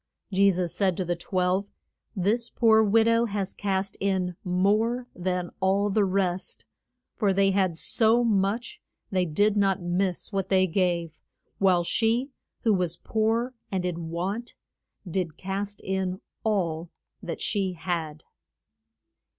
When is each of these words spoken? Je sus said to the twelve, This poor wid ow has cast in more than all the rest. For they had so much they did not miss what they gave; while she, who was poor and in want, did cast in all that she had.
Je 0.33 0.49
sus 0.49 0.73
said 0.73 0.97
to 0.97 1.05
the 1.05 1.15
twelve, 1.15 1.69
This 2.15 2.49
poor 2.49 2.83
wid 2.83 3.07
ow 3.07 3.25
has 3.25 3.53
cast 3.53 3.97
in 3.99 4.35
more 4.43 5.07
than 5.13 5.51
all 5.59 5.91
the 5.91 6.03
rest. 6.05 6.65
For 7.17 7.31
they 7.33 7.51
had 7.51 7.77
so 7.77 8.23
much 8.23 8.81
they 9.11 9.25
did 9.25 9.55
not 9.55 9.79
miss 9.79 10.31
what 10.33 10.49
they 10.49 10.65
gave; 10.65 11.19
while 11.59 11.83
she, 11.83 12.31
who 12.61 12.73
was 12.73 12.97
poor 12.97 13.53
and 13.71 13.85
in 13.85 14.09
want, 14.09 14.55
did 15.07 15.37
cast 15.37 15.81
in 15.81 16.19
all 16.43 16.89
that 17.21 17.39
she 17.39 17.73
had. 17.73 18.23